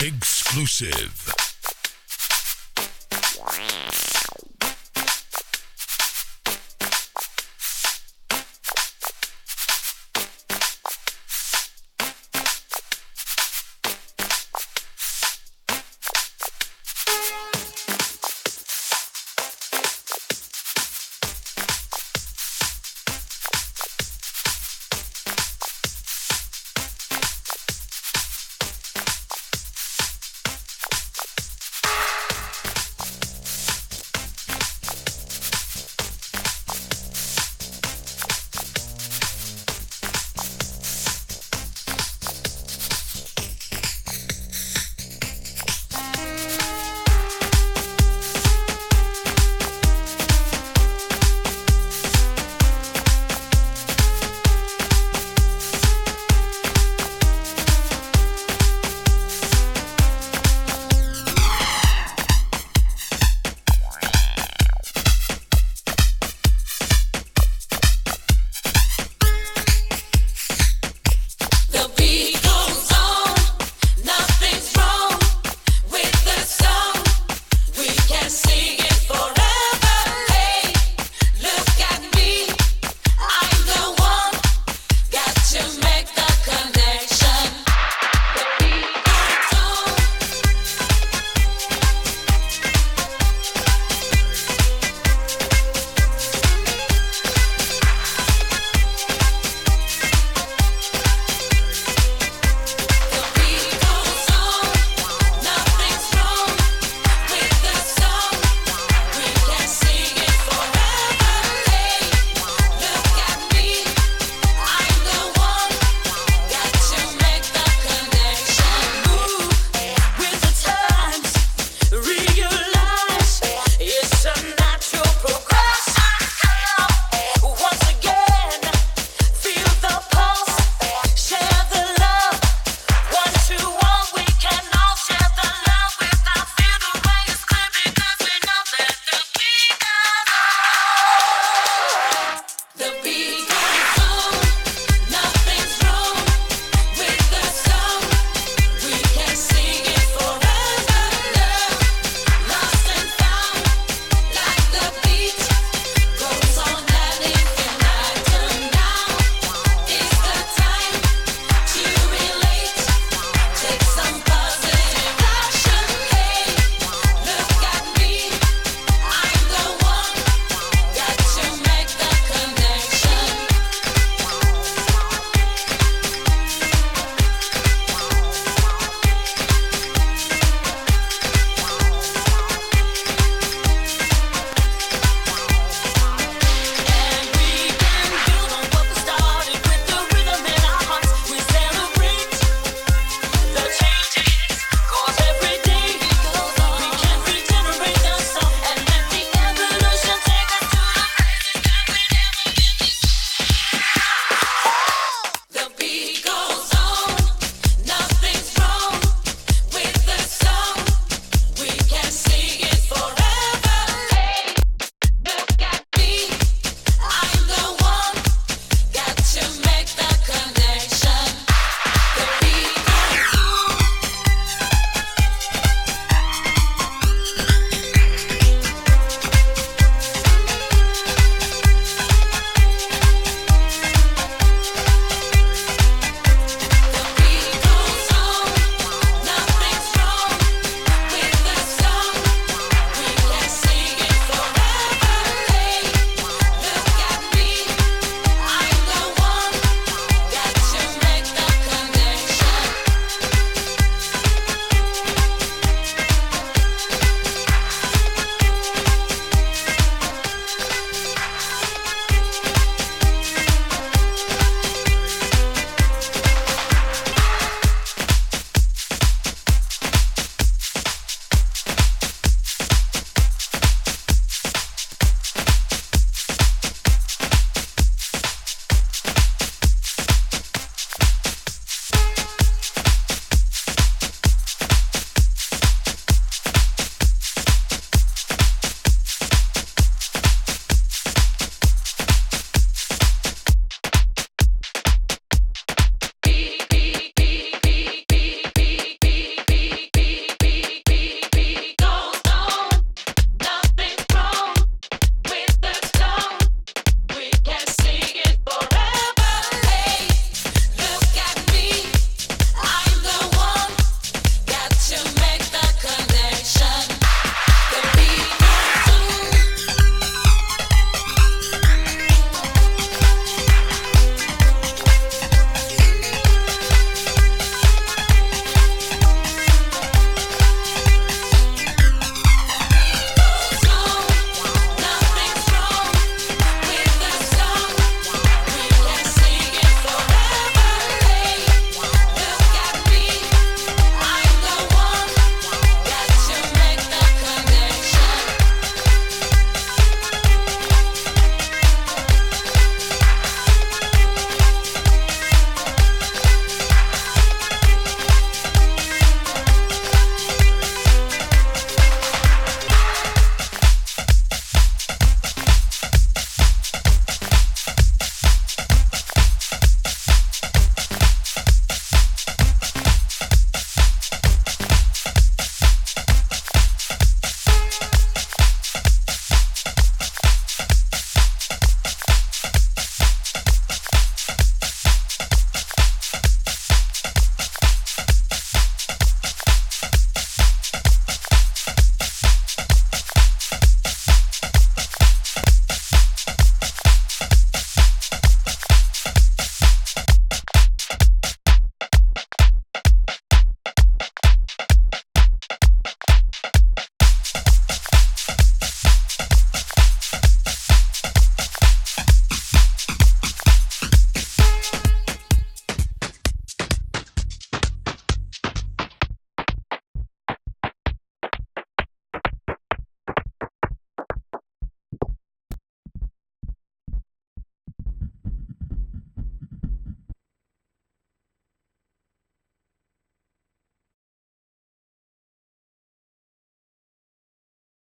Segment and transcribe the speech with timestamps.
[0.00, 1.32] Exclusive.